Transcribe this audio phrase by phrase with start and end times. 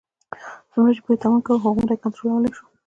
[0.71, 2.65] څومره چې پرې تمرین کوو، هغومره یې کنټرولولای شو.